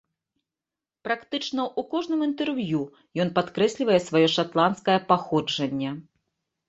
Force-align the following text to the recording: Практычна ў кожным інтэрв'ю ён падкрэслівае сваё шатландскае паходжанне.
Практычна 1.07 1.61
ў 1.65 1.81
кожным 1.91 2.19
інтэрв'ю 2.29 2.81
ён 3.25 3.29
падкрэслівае 3.37 3.99
сваё 4.09 4.27
шатландскае 4.37 4.99
паходжанне. 5.13 5.91